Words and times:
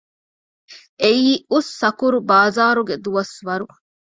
އެއީ 1.01 1.27
އުއްސަކުރު 1.51 2.17
ބާޒާރުގެ 2.29 2.95
ދުވަސްވަރު 3.03 3.65